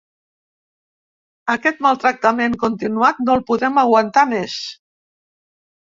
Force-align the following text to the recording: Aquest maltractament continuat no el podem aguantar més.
Aquest 1.55 1.85
maltractament 1.87 2.57
continuat 2.65 3.23
no 3.27 3.39
el 3.39 3.47
podem 3.53 3.81
aguantar 3.87 4.29
més. 4.35 4.61